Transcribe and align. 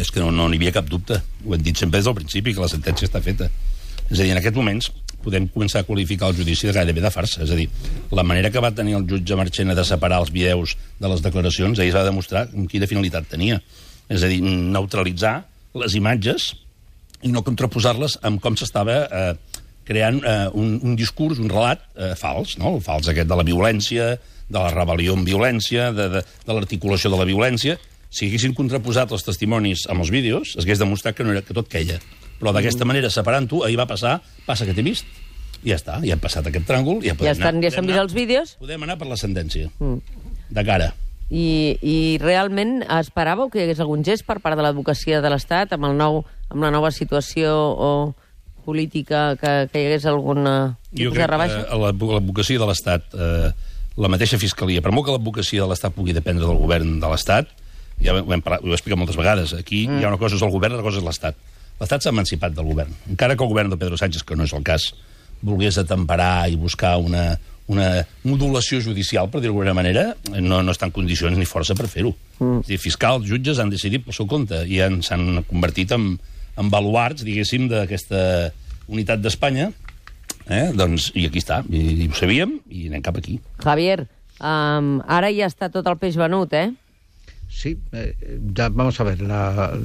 És 0.00 0.10
que 0.10 0.22
no 0.22 0.30
no 0.32 0.48
n'hi 0.48 0.60
havia 0.60 0.72
cap 0.78 0.88
dubte. 0.88 1.20
Ho 1.46 1.54
hem 1.54 1.62
dit 1.62 1.76
sempre 1.76 2.00
des 2.00 2.08
del 2.08 2.16
principi, 2.16 2.54
que 2.54 2.64
la 2.64 2.70
sentència 2.70 3.08
està 3.08 3.20
feta. 3.24 3.50
És 4.08 4.18
a 4.18 4.22
dir, 4.22 4.32
en 4.32 4.40
aquests 4.40 4.58
moments 4.58 4.90
podem 5.22 5.46
començar 5.52 5.82
a 5.82 5.86
qualificar 5.86 6.32
el 6.32 6.38
judici 6.40 6.66
de 6.66 6.74
gairebé 6.74 7.04
de 7.04 7.12
farsa. 7.14 7.44
És 7.44 7.52
a 7.52 7.58
dir, 7.58 7.68
la 8.10 8.24
manera 8.26 8.50
que 8.50 8.62
va 8.62 8.72
tenir 8.74 8.96
el 8.98 9.06
jutge 9.08 9.38
Marchena 9.38 9.76
de 9.78 9.84
separar 9.86 10.20
els 10.24 10.32
videus 10.34 10.74
de 11.00 11.12
les 11.12 11.22
declaracions, 11.22 11.78
ahir 11.78 11.92
es 11.92 11.98
va 11.98 12.04
demostrar 12.08 12.48
quina 12.70 12.90
finalitat 12.90 13.30
tenia. 13.30 13.60
És 14.10 14.24
a 14.24 14.30
dir, 14.30 14.42
neutralitzar 14.42 15.36
les 15.78 15.94
imatges 15.96 16.52
i 17.22 17.30
no 17.32 17.44
contraposar-les 17.46 18.18
amb 18.26 18.42
com 18.42 18.58
s'estava 18.58 18.98
eh, 19.06 19.32
creant 19.86 20.20
eh, 20.26 20.48
un, 20.58 20.74
un 20.82 20.98
discurs, 20.98 21.40
un 21.42 21.50
relat 21.52 21.84
eh, 21.94 22.12
fals, 22.18 22.56
no? 22.58 22.76
el 22.76 22.84
fals 22.84 23.08
aquest 23.12 23.30
de 23.30 23.38
la 23.38 23.46
violència, 23.46 24.12
de 24.52 24.58
la 24.58 24.72
rebel·lió 24.74 25.16
amb 25.16 25.28
violència, 25.28 25.90
de, 25.96 26.08
de, 26.16 26.22
de 26.22 26.56
l'articulació 26.56 27.12
de 27.12 27.20
la 27.22 27.28
violència. 27.28 27.78
Si 28.12 28.28
haguessin 28.28 28.52
contraposat 28.54 29.10
els 29.16 29.24
testimonis 29.24 29.86
amb 29.90 30.04
els 30.04 30.10
vídeos, 30.12 30.52
es 30.58 30.66
hagués 30.66 30.78
demostrat 30.82 31.16
que, 31.16 31.24
no 31.24 31.32
era, 31.32 31.40
que 31.42 31.54
tot 31.56 31.68
queia. 31.72 31.96
Però 32.42 32.52
d'aquesta 32.52 32.84
manera, 32.84 33.08
separant-ho, 33.10 33.62
ahir 33.64 33.78
va 33.80 33.86
passar, 33.88 34.18
passa 34.44 34.66
que 34.68 34.74
t'he 34.76 34.84
vist. 34.84 35.06
I 35.62 35.70
ja 35.70 35.76
està, 35.78 36.00
ja 36.04 36.16
hem 36.16 36.20
passat 36.20 36.46
aquest 36.50 36.66
tràngol. 36.68 37.00
Ja, 37.00 37.12
Ja 37.12 37.18
podem 37.18 37.32
estan, 37.32 37.54
anar- 37.56 37.64
ja 37.64 37.70
s'han 37.76 37.86
vist 37.88 38.00
els 38.02 38.12
vídeos? 38.16 38.56
Podem 38.60 38.82
anar 38.82 38.98
per 38.98 39.06
la 39.08 39.16
sentència. 39.16 39.70
Mm. 39.78 40.00
De 40.50 40.64
cara. 40.66 40.90
I, 41.32 41.78
I 41.80 42.18
realment 42.20 42.82
esperàveu 42.84 43.48
que 43.48 43.60
hi 43.60 43.64
hagués 43.64 43.80
algun 43.80 44.02
gest 44.04 44.26
per 44.28 44.40
part 44.44 44.58
de 44.58 44.66
l'advocacia 44.66 45.22
de 45.24 45.30
l'Estat 45.32 45.72
amb, 45.72 45.86
el 45.88 45.96
nou, 45.96 46.18
amb 46.50 46.60
la 46.66 46.70
nova 46.74 46.90
situació 46.92 47.54
o 47.56 47.92
política 48.66 49.36
que, 49.40 49.52
que 49.72 49.80
hi 49.80 49.86
hagués 49.88 50.04
alguna 50.10 50.76
Jo 50.92 51.10
crec 51.14 51.22
que 51.24 51.30
rebaixa? 51.30 51.62
a 51.70 51.78
l'advo- 51.80 52.12
l'advocacia 52.18 52.58
de 52.60 52.66
l'Estat, 52.68 53.08
eh, 53.14 53.48
la 53.96 54.08
mateixa 54.12 54.36
fiscalia, 54.38 54.82
per 54.82 54.92
molt 54.92 55.06
que 55.08 55.14
l'advocacia 55.16 55.62
de 55.64 55.68
l'Estat 55.72 55.94
pugui 55.96 56.12
dependre 56.12 56.44
del 56.46 56.58
govern 56.60 56.98
de 57.00 57.08
l'Estat, 57.10 57.48
ja 58.04 58.14
ho, 58.16 58.24
hem 58.32 58.42
parlat, 58.42 58.64
ho 58.64 58.72
he 58.72 58.76
explicat 58.76 58.98
moltes 59.00 59.16
vegades, 59.18 59.54
aquí 59.58 59.86
mm. 59.88 60.00
hi 60.00 60.04
ha 60.04 60.12
una 60.12 60.20
cosa 60.20 60.36
és 60.38 60.42
el 60.44 60.52
govern, 60.54 60.74
una 60.78 60.84
cosa 60.86 60.98
és 61.00 61.06
l'Estat. 61.06 61.38
L'Estat 61.80 62.04
s'ha 62.04 62.12
emancipat 62.12 62.52
del 62.54 62.68
govern. 62.68 62.92
Encara 63.10 63.34
que 63.36 63.42
el 63.42 63.50
govern 63.50 63.72
de 63.72 63.78
Pedro 63.80 63.96
Sánchez, 63.98 64.22
que 64.26 64.36
no 64.38 64.44
és 64.46 64.52
el 64.54 64.62
cas, 64.66 64.90
volgués 65.42 65.78
atemperar 65.80 66.48
i 66.52 66.54
buscar 66.60 66.96
una, 67.02 67.32
una 67.66 67.88
modulació 68.22 68.78
judicial, 68.84 69.26
per 69.30 69.40
dir-ho 69.42 69.54
d'alguna 69.56 69.74
manera, 69.74 70.04
no, 70.36 70.60
no 70.62 70.74
està 70.74 70.86
en 70.86 70.94
condicions 70.94 71.38
ni 71.38 71.46
força 71.48 71.74
per 71.78 71.88
fer-ho. 71.90 72.12
Mm. 72.38 72.60
És 72.62 72.70
dir, 72.74 72.78
fiscals, 72.82 73.26
jutges 73.26 73.58
han 73.58 73.72
decidit 73.72 74.04
pel 74.06 74.14
seu 74.14 74.28
compte 74.30 74.62
i 74.70 74.78
han- 74.84 75.00
s'han 75.02 75.42
convertit 75.50 75.94
en, 75.96 76.12
en 76.58 76.70
baluarts, 76.70 77.24
diguéssim, 77.26 77.66
d'aquesta 77.72 78.52
unitat 78.92 79.22
d'Espanya, 79.24 79.70
eh? 80.46 80.68
doncs, 80.76 81.10
i 81.18 81.26
aquí 81.26 81.42
està, 81.42 81.62
I, 81.70 82.04
i 82.04 82.08
ho 82.10 82.18
sabíem, 82.18 82.58
i 82.70 82.86
anem 82.90 83.02
cap 83.02 83.18
aquí. 83.18 83.38
Javier, 83.62 84.04
um, 84.38 85.00
ara 85.06 85.30
ja 85.34 85.48
està 85.50 85.70
tot 85.72 85.86
el 85.90 85.98
peix 86.02 86.18
venut, 86.20 86.52
eh? 86.54 86.68
Sí, 87.54 87.78
eh, 87.92 88.16
ya, 88.54 88.70
vamos 88.70 88.98
a 88.98 89.04
ver, 89.04 89.20
la, 89.20 89.78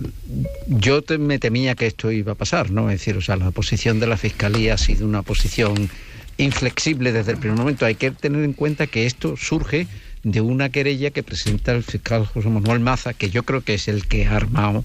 yo 0.68 1.04
me 1.20 1.38
temía 1.38 1.76
que 1.76 1.86
esto 1.86 2.12
iba 2.12 2.32
a 2.32 2.36
pasar, 2.36 2.72
¿no? 2.72 2.90
Es 2.90 3.00
decir, 3.02 3.18
o 3.18 3.22
sea, 3.22 3.36
la 3.36 3.52
posición 3.52 4.00
de 4.00 4.08
la 4.08 4.18
Fiscalía 4.18 4.76
ha 4.76 4.78
sido 4.78 5.06
una 5.06 5.22
posición 5.22 5.90
inflexible 6.38 7.12
desde 7.12 7.34
el 7.34 7.38
primer 7.38 7.58
momento. 7.58 7.86
Hay 7.86 7.95
que 7.95 8.12
tener 8.12 8.44
en 8.44 8.54
cuenta 8.54 8.88
que 8.88 9.06
esto 9.06 9.36
surge 9.38 9.88
de 10.23 10.42
una 10.42 10.70
querella 10.70 11.12
que 11.12 11.23
presenta 11.23 11.73
el 11.73 11.84
fiscal 11.84 12.26
José 12.26 12.50
Manuel 12.50 12.80
Maza, 12.80 13.14
que 13.14 13.30
yo 13.30 13.44
creo 13.44 13.62
que 13.62 13.76
es 13.76 13.88
el 13.88 14.08
que 14.08 14.26
ha 14.26 14.36
armado, 14.36 14.84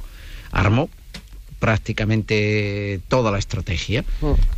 armó 0.51 0.91
prácticamente 1.63 3.01
toda 3.07 3.31
la 3.31 3.39
estrategia. 3.39 4.05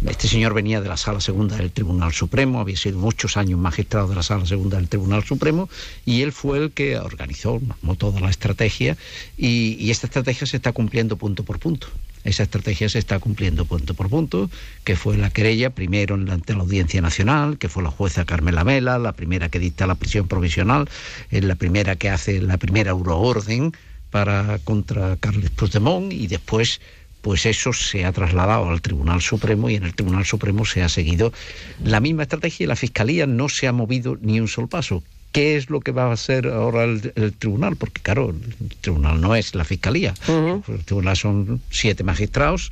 Este 0.08 0.27
señor 0.27 0.55
venía 0.55 0.80
de 0.80 0.88
la 0.88 0.97
Sala 0.97 1.20
Segunda 1.20 1.55
del 1.55 1.70
Tribunal 1.70 2.14
Supremo, 2.14 2.61
había 2.61 2.78
sido 2.78 2.98
muchos 2.98 3.36
años 3.36 3.61
magistrado 3.61 4.08
de 4.08 4.14
la 4.14 4.22
Sala 4.22 4.46
Segunda 4.46 4.78
del 4.78 4.88
Tribunal 4.88 5.22
Supremo, 5.22 5.69
y 6.06 6.22
él 6.22 6.33
fue 6.33 6.56
el 6.56 6.70
que 6.70 6.96
organizó, 6.96 7.61
armó 7.69 7.96
toda 7.96 8.20
la 8.20 8.30
estrategia, 8.30 8.96
y, 9.36 9.77
y 9.78 9.91
esta 9.91 10.06
estrategia 10.06 10.46
se 10.46 10.56
está 10.56 10.72
cumpliendo 10.72 11.19
punto 11.19 11.44
por 11.44 11.58
punto. 11.58 11.88
Esa 12.24 12.44
estrategia 12.44 12.88
se 12.88 13.00
está 13.00 13.18
cumpliendo 13.18 13.66
punto 13.66 13.92
por 13.92 14.08
punto, 14.08 14.48
que 14.84 14.96
fue 14.96 15.18
la 15.18 15.28
querella 15.28 15.68
primero 15.68 16.14
ante 16.14 16.55
la 16.55 16.61
Audiencia 16.61 17.02
Nacional, 17.02 17.58
que 17.58 17.68
fue 17.68 17.83
la 17.83 17.91
jueza 17.91 18.24
Carmela 18.24 18.64
Vela, 18.64 18.98
la 18.98 19.12
primera 19.12 19.50
que 19.50 19.58
dicta 19.58 19.86
la 19.86 19.96
prisión 19.96 20.27
provisional, 20.27 20.89
es 21.30 21.45
la 21.45 21.55
primera 21.55 21.96
que 21.96 22.08
hace 22.08 22.40
la 22.40 22.56
primera 22.56 22.92
euroorden 22.92 23.74
para 24.14 24.61
contra 24.63 25.17
Carles 25.17 25.51
Puigdemont 25.51 26.13
y 26.13 26.29
después 26.29 26.80
pues 27.20 27.47
eso 27.47 27.73
se 27.73 28.05
ha 28.05 28.13
trasladado 28.13 28.69
al 28.69 28.80
Tribunal 28.80 29.20
Supremo 29.20 29.69
y 29.69 29.75
en 29.75 29.83
el 29.83 29.95
Tribunal 29.97 30.25
Supremo 30.25 30.64
se 30.64 30.85
ha 30.85 30.89
seguido 30.89 31.33
la 31.83 31.98
misma 31.98 32.23
estrategia 32.23 32.63
y 32.63 32.67
la 32.69 32.77
Fiscalía 32.77 33.27
no 33.27 33.48
se 33.48 33.67
ha 33.67 33.73
movido 33.73 34.17
ni 34.20 34.39
un 34.39 34.47
solo 34.47 34.69
paso. 34.69 35.03
¿Qué 35.33 35.57
es 35.57 35.69
lo 35.69 35.80
que 35.80 35.91
va 35.91 36.05
a 36.05 36.13
hacer 36.13 36.47
ahora 36.47 36.85
el, 36.85 37.13
el 37.17 37.33
tribunal? 37.33 37.74
Porque, 37.74 38.03
claro, 38.03 38.30
el 38.30 38.77
tribunal 38.77 39.20
no 39.20 39.35
es 39.35 39.57
la 39.57 39.64
fiscalía. 39.64 40.14
El 40.29 40.85
tribunal 40.85 41.17
son 41.17 41.61
siete 41.70 42.05
magistrados 42.05 42.70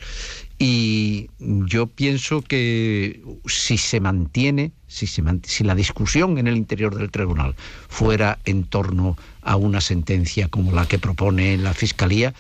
y 0.63 1.29
yo 1.41 1.89
pienso 1.89 2.41
que 2.41 3.21
si 3.47 3.77
se 3.79 3.99
mantiene, 3.99 4.71
si, 4.87 5.09
se 5.09 5.21
man- 5.21 5.43
si 5.45 5.65
la 5.65 5.75
discusión 5.75 6.39
en 6.39 6.47
el 6.47 6.57
interior 6.57 6.95
del 6.95 7.11
tribunal 7.11 7.57
fuera 7.89 8.39
en 8.45 8.63
torno 8.63 9.17
a 9.43 9.57
una 9.57 9.81
sentencia 9.81 10.47
como 10.47 10.71
la 10.71 10.87
que 10.87 11.01
propone 11.01 11.57
la 11.57 11.75
fiscalía, 11.75 12.33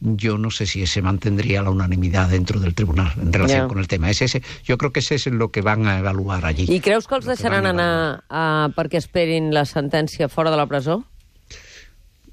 yo 0.00 0.38
no 0.38 0.50
sé 0.50 0.66
si 0.66 0.84
se 0.88 1.02
mantendría 1.02 1.62
la 1.62 1.70
unanimidad 1.70 2.28
dentro 2.30 2.58
del 2.58 2.74
tribunal 2.74 3.12
en 3.22 3.32
relación 3.32 3.68
con 3.68 3.78
el 3.78 3.86
tema. 3.86 4.10
Es 4.10 4.22
ese, 4.22 4.42
yo 4.64 4.76
creo 4.76 4.92
que 4.92 4.98
ese 4.98 5.14
es 5.14 5.26
lo 5.26 5.50
que 5.50 5.60
van 5.62 5.86
a 5.86 5.98
evaluar 6.00 6.46
allí. 6.46 6.66
I 6.68 6.80
creus 6.80 7.06
que 7.06 7.14
els 7.14 7.26
deixaran 7.30 7.62
van 7.62 7.78
a 7.78 7.78
anar 7.78 8.24
uh, 8.26 8.74
perquè 8.74 8.98
esperin 8.98 9.52
la 9.54 9.62
sentència 9.66 10.26
fora 10.28 10.50
de 10.50 10.58
la 10.58 10.66
presó? 10.66 11.04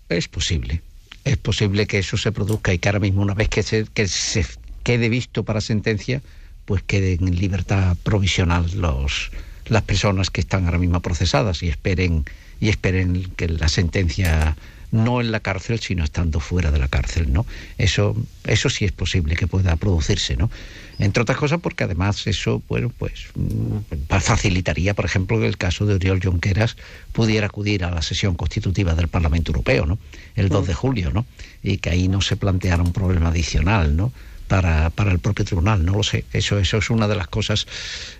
Es 0.09 0.27
posible. 0.27 0.81
Es 1.23 1.37
posible 1.37 1.85
que 1.85 1.99
eso 1.99 2.17
se 2.17 2.31
produzca 2.31 2.73
y 2.73 2.77
que 2.79 2.89
ahora 2.89 2.99
mismo, 2.99 3.21
una 3.21 3.33
vez 3.33 3.49
que 3.49 3.61
se, 3.63 3.85
que 3.93 4.07
se 4.07 4.45
quede 4.85 5.09
visto 5.09 5.43
para 5.43 5.61
sentencia, 5.61 6.21
pues 6.65 6.83
queden 6.83 7.27
en 7.27 7.35
libertad 7.35 7.97
provisional 8.03 8.69
los, 8.75 9.31
las 9.65 9.81
personas 9.81 10.29
que 10.29 10.41
están 10.41 10.65
ahora 10.65 10.77
mismo 10.77 11.01
procesadas 11.01 11.63
y 11.63 11.69
esperen, 11.69 12.23
y 12.59 12.69
esperen 12.69 13.31
que 13.35 13.49
la 13.49 13.67
sentencia 13.67 14.55
no 14.91 15.21
en 15.21 15.31
la 15.31 15.39
cárcel, 15.39 15.79
sino 15.79 16.03
estando 16.03 16.39
fuera 16.39 16.71
de 16.71 16.77
la 16.77 16.87
cárcel, 16.87 17.33
¿no? 17.33 17.47
Eso, 17.79 18.15
eso 18.45 18.69
sí 18.69 18.85
es 18.85 18.91
posible 18.91 19.35
que 19.35 19.47
pueda 19.47 19.75
producirse, 19.75 20.37
¿no? 20.37 20.51
Entre 20.99 21.21
otras 21.21 21.37
cosas 21.37 21.59
porque 21.61 21.83
además 21.83 22.27
eso, 22.27 22.61
bueno, 22.69 22.91
pues 22.97 23.25
mm, 23.33 23.77
facilitaría, 24.21 24.93
por 24.93 25.05
ejemplo, 25.05 25.39
que 25.39 25.47
el 25.47 25.57
caso 25.57 25.87
de 25.87 25.95
Oriol 25.95 26.21
Junqueras 26.23 26.77
pudiera 27.11 27.47
acudir 27.47 27.83
a 27.83 27.91
la 27.91 28.03
sesión 28.03 28.35
constitutiva 28.35 28.93
del 28.93 29.07
Parlamento 29.07 29.51
Europeo, 29.51 29.87
¿no? 29.87 29.97
El 30.35 30.49
2 30.49 30.67
de 30.67 30.73
julio, 30.75 31.11
¿no? 31.11 31.25
Y 31.63 31.77
que 31.77 31.89
ahí 31.89 32.07
no 32.07 32.21
se 32.21 32.37
planteara 32.37 32.83
un 32.83 32.93
problema 32.93 33.29
adicional, 33.29 33.97
¿no? 33.97 34.13
Para, 34.47 34.91
para 34.91 35.11
el 35.11 35.19
propio 35.19 35.43
tribunal, 35.43 35.83
no 35.83 35.93
lo 35.93 36.03
sé. 36.03 36.25
Eso, 36.31 36.59
eso 36.59 36.77
es 36.77 36.89
una 36.91 37.07
de 37.07 37.15
las 37.15 37.27
cosas, 37.27 37.65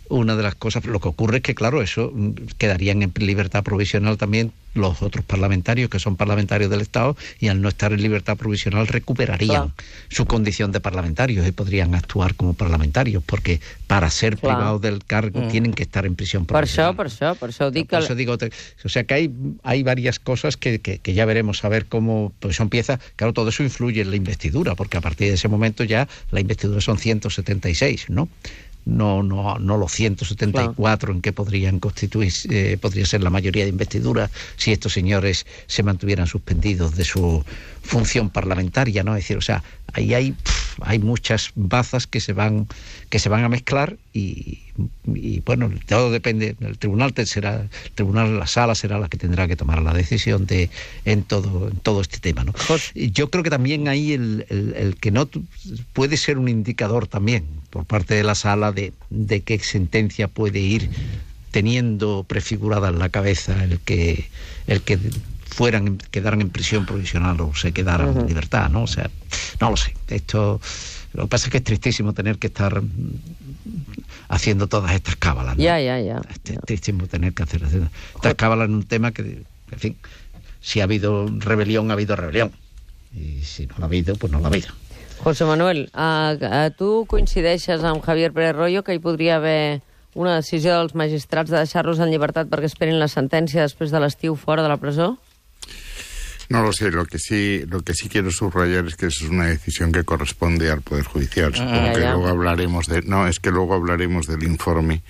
una 0.09 0.35
de 0.35 0.43
las 0.43 0.55
cosas. 0.55 0.85
Lo 0.85 0.99
que 0.99 1.07
ocurre 1.07 1.37
es 1.37 1.43
que, 1.43 1.55
claro, 1.55 1.81
eso 1.81 2.11
mm, 2.13 2.31
quedarían 2.57 3.01
en 3.01 3.11
libertad 3.17 3.63
provisional 3.63 4.17
también 4.17 4.51
los 4.73 5.01
otros 5.01 5.23
parlamentarios 5.23 5.89
que 5.89 5.99
son 5.99 6.17
parlamentarios 6.17 6.69
del 6.69 6.81
Estado 6.81 7.15
y 7.39 7.47
al 7.47 7.61
no 7.61 7.69
estar 7.69 7.93
en 7.93 8.01
libertad 8.01 8.35
provisional 8.35 8.87
recuperarían 8.87 9.71
Claro. 9.71 9.73
su 10.09 10.25
condición 10.25 10.73
de 10.73 10.81
parlamentarios 10.81 11.47
y 11.47 11.51
podrían 11.53 11.95
actuar 11.95 12.35
como 12.35 12.53
parlamentarios 12.55 13.23
porque 13.25 13.61
para 13.87 14.09
ser 14.09 14.35
Claro. 14.37 14.57
privados 14.57 14.81
del 14.81 15.05
cargo 15.05 15.47
tienen 15.47 15.73
que 15.73 15.83
estar 15.83 16.05
en 16.05 16.15
prisión 16.15 16.45
provisional. 16.45 16.93
això, 16.93 17.37
per 17.39 17.49
això 17.51 17.71
dic 17.71 17.89
Por 17.89 17.99
que... 17.99 18.05
eso 18.05 18.15
digo, 18.15 18.35
o 18.83 18.89
sea 18.89 19.05
que 19.05 19.13
hay, 19.13 19.31
hay 19.63 19.81
varias 19.83 20.19
cosas 20.19 20.57
que, 20.57 20.79
que- 20.79 20.99
que 20.99 21.13
ya 21.13 21.23
veremos 21.23 21.63
a 21.63 21.69
ver 21.69 21.85
cómo 21.85 22.33
pues 22.41 22.55
eso 22.55 22.63
empieza. 22.63 22.99
Claro, 23.15 23.31
todo 23.31 23.47
eso 23.49 23.63
influye 23.63 24.01
en 24.01 24.09
la 24.09 24.17
investidura, 24.17 24.75
porque 24.75 24.97
a 24.97 25.01
partir 25.01 25.29
de 25.29 25.35
ese 25.35 25.47
momento 25.47 25.85
ya 25.85 26.09
la 26.31 26.41
investidura 26.41 26.81
son 26.81 26.97
176, 26.97 28.09
¿no? 28.09 28.27
No, 28.85 29.23
no, 29.23 29.57
no 29.57 29.77
los 29.77 29.91
174 29.91 31.11
en 31.11 31.21
que 31.21 31.33
podrían 31.33 31.79
constituir, 31.79 32.31
eh, 32.51 32.77
podría 32.79 33.05
ser 33.05 33.23
la 33.23 33.31
mayoría 33.31 33.63
de 33.63 33.69
investiduras 33.69 34.29
si 34.57 34.71
estos 34.71 34.93
señores 34.93 35.45
se 35.65 35.81
mantuvieran 35.81 36.27
suspendidos 36.27 36.95
de 36.95 37.03
su 37.03 37.43
función 37.81 38.29
parlamentaria, 38.29 39.03
¿no? 39.03 39.15
Es 39.15 39.23
decir, 39.23 39.37
o 39.37 39.41
sea, 39.41 39.63
ahí 39.93 40.13
hay, 40.13 40.35
hay 40.81 40.99
muchas 40.99 41.51
bazas 41.55 42.07
que 42.07 42.19
se 42.19 42.33
van, 42.33 42.67
que 43.09 43.19
se 43.19 43.29
van 43.29 43.43
a 43.43 43.49
mezclar 43.49 43.97
y, 44.13 44.59
y, 45.13 45.41
bueno, 45.45 45.69
todo 45.87 46.11
depende, 46.11 46.55
el 46.59 46.77
tribunal 46.77 47.13
será, 47.25 47.61
el 47.61 47.91
tribunal, 47.95 48.37
la 48.39 48.47
sala 48.47 48.75
será 48.75 48.99
la 48.99 49.07
que 49.09 49.17
tendrá 49.17 49.47
que 49.47 49.55
tomar 49.55 49.81
la 49.81 49.93
decisión 49.93 50.45
de 50.45 50.69
en 51.05 51.23
todo, 51.23 51.69
en 51.69 51.77
todo 51.77 52.01
este 52.01 52.19
tema, 52.19 52.43
Yo 52.95 53.29
creo 53.29 53.43
que 53.43 53.49
también 53.49 53.87
ahí 53.87 54.13
el, 54.13 54.45
el- 54.49 54.73
el 54.75 54.95
que 54.97 55.11
no 55.11 55.29
puede 55.93 56.17
ser 56.17 56.37
un 56.37 56.47
indicador 56.49 57.07
también 57.07 57.45
por 57.69 57.85
parte 57.85 58.13
de 58.15 58.23
la 58.23 58.35
sala 58.35 58.71
de, 58.71 58.93
de 59.09 59.41
qué 59.41 59.59
sentencia 59.59 60.27
puede 60.27 60.59
ir 60.59 60.89
teniendo 61.51 62.25
prefigurada 62.27 62.89
en 62.89 62.99
la 62.99 63.09
cabeza 63.09 63.63
el 63.63 63.79
que 63.79 64.27
el 64.67 64.81
que 64.81 64.99
fueran 65.55 65.97
quedaran 66.11 66.41
en 66.41 66.49
prisión 66.49 66.85
provisional 66.85 67.39
o 67.39 67.55
se 67.55 67.71
quedaran 67.71 68.17
en 68.17 68.27
libertad, 68.27 68.69
¿no? 68.69 68.83
O 68.83 68.87
sea, 68.87 69.09
no 69.61 69.69
lo 69.69 69.77
sé. 69.77 69.95
Esto 70.09 70.59
lo 71.13 71.23
que 71.23 71.29
pasa 71.29 71.47
es 71.47 71.51
que 71.51 71.57
es 71.59 71.63
tristísimo 71.63 72.13
tener 72.13 72.37
que 72.37 72.47
estar 72.47 72.81
mm, 72.81 72.89
haciendo 74.27 74.67
todas 74.67 74.91
estas 74.91 75.15
cábalas. 75.15 75.55
¿no? 75.55 75.63
Ja, 75.63 75.79
ja, 75.79 75.97
ja. 76.03 76.21
Es 76.29 76.41
tristísimo 76.41 77.07
tener 77.07 77.33
que 77.33 77.43
hacer 77.43 77.63
estas 77.63 78.35
cábalas 78.35 78.67
en 78.67 78.75
un 78.75 78.83
tema 78.83 79.13
que, 79.13 79.43
en 79.71 79.79
fin, 79.79 79.97
si 80.59 80.81
ha 80.81 80.83
habido 80.83 81.27
rebelión, 81.39 81.89
ha 81.89 81.93
habido 81.93 82.17
rebelión. 82.17 82.51
Y 83.13 83.43
si 83.43 83.65
no 83.65 83.75
la 83.77 83.85
ha 83.85 83.87
habido, 83.87 84.15
pues 84.17 84.33
no 84.33 84.39
la 84.39 84.47
ha 84.47 84.49
habido. 84.49 84.67
José 85.23 85.45
Manuel, 85.45 85.89
uh, 85.95 86.35
uh, 86.35 86.69
tu 86.75 87.05
coincideixes 87.07 87.85
amb 87.87 88.03
Javier 88.03 88.33
Pérez 88.35 88.53
Royo 88.53 88.83
que 88.83 88.93
hi 88.93 88.99
podria 88.99 89.37
haver 89.37 89.81
una 90.15 90.35
decisió 90.35 90.75
dels 90.75 90.95
magistrats 90.95 91.49
de 91.49 91.61
deixar-los 91.63 92.01
en 92.03 92.11
llibertat 92.11 92.51
perquè 92.51 92.67
esperin 92.67 92.99
la 92.99 93.07
sentència 93.07 93.63
després 93.63 93.95
de 93.95 94.03
l'estiu 94.03 94.35
fora 94.35 94.63
de 94.63 94.69
la 94.71 94.77
presó? 94.77 95.15
No 96.49 96.61
lo 96.63 96.71
sé, 96.73 96.91
lo 96.91 97.05
que 97.05 97.17
sí, 97.19 97.63
lo 97.67 97.81
que 97.81 97.93
sí 97.93 98.07
quiero 98.09 98.31
subrayar 98.31 98.85
es 98.85 98.95
que 98.95 99.07
eso 99.07 99.25
es 99.25 99.31
una 99.31 99.45
decisión 99.47 99.91
que 99.91 100.03
corresponde 100.03 100.69
al 100.71 100.81
Poder 100.81 101.05
Judicial. 101.05 101.51
Ah, 101.55 101.57
Supongo 101.57 101.93
que 101.93 101.99
luego 102.01 102.27
hablaremos 102.27 102.87
de, 102.87 103.01
no, 103.03 103.27
es 103.27 103.39
que 103.39 103.51
luego 103.51 103.73
hablaremos 103.73 104.27
del 104.27 104.43
informe 104.43 105.01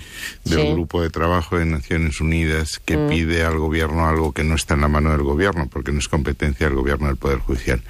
del 0.46 0.60
Sí. 0.62 0.72
grupo 0.74 1.02
de 1.02 1.10
trabajo 1.10 1.58
de 1.58 1.66
Naciones 1.66 2.22
Unidas 2.22 2.80
que 2.84 2.98
Mm. 2.98 3.10
pide 3.10 3.44
al 3.44 3.58
gobierno 3.58 4.08
algo 4.08 4.32
que 4.32 4.44
no 4.44 4.56
está 4.56 4.76
en 4.76 4.82
la 4.82 4.88
mano 4.88 5.12
del 5.12 5.24
gobierno, 5.24 5.68
porque 5.72 5.92
no 5.92 6.00
es 6.00 6.08
competencia 6.08 6.68
del 6.68 6.76
gobierno 6.76 7.08
del 7.08 7.18
Poder 7.18 7.40
Judicial. 7.40 7.82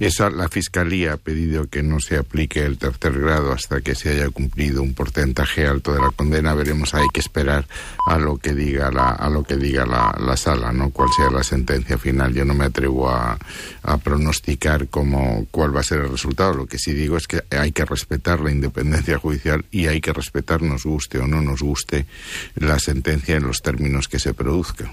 Esa, 0.00 0.30
la 0.30 0.48
Fiscalía 0.48 1.14
ha 1.14 1.16
pedido 1.16 1.68
que 1.68 1.82
no 1.82 2.00
se 2.00 2.16
aplique 2.16 2.64
el 2.64 2.78
tercer 2.78 3.18
grado 3.20 3.52
hasta 3.52 3.80
que 3.80 3.94
se 3.94 4.10
haya 4.10 4.28
cumplido 4.30 4.82
un 4.82 4.94
porcentaje 4.94 5.66
alto 5.66 5.92
de 5.94 6.00
la 6.00 6.10
condena. 6.10 6.54
Veremos, 6.54 6.94
hay 6.94 7.06
que 7.12 7.20
esperar 7.20 7.66
a 8.06 8.18
lo 8.18 8.38
que 8.38 8.54
diga 8.54 8.90
la, 8.90 9.10
a 9.10 9.28
lo 9.30 9.44
que 9.44 9.56
diga 9.56 9.86
la, 9.86 10.14
la 10.18 10.36
sala, 10.36 10.72
¿no? 10.72 10.90
Cuál 10.90 11.08
sea 11.16 11.30
la 11.30 11.42
sentencia 11.42 11.96
final. 11.98 12.34
Yo 12.34 12.44
no 12.44 12.54
me 12.54 12.64
a, 13.08 13.38
a 13.82 13.98
pronosticar 13.98 14.88
cómo, 14.88 15.46
cuál 15.50 15.74
va 15.74 15.80
a 15.80 15.84
ser 15.84 16.00
el 16.00 16.10
resultado. 16.10 16.54
Lo 16.54 16.66
que 16.66 16.78
sí 16.78 16.92
digo 16.92 17.16
es 17.16 17.26
que 17.26 17.42
hay 17.50 17.72
que 17.72 17.84
respetar 17.84 18.40
la 18.40 18.50
independencia 18.50 19.18
judicial 19.18 19.64
y 19.70 19.86
hay 19.86 20.00
que 20.00 20.12
respetar, 20.12 20.62
nos 20.62 20.84
guste 20.84 21.18
o 21.18 21.26
no 21.26 21.42
nos 21.42 21.60
guste, 21.60 22.06
la 22.56 22.78
sentencia 22.78 23.36
en 23.36 23.46
los 23.46 23.62
términos 23.62 24.08
que 24.08 24.18
se 24.18 24.34
produzca. 24.34 24.92